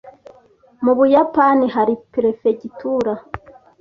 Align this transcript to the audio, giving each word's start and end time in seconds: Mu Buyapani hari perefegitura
Mu 0.83 0.91
Buyapani 0.97 1.65
hari 1.75 1.93
perefegitura 2.13 3.13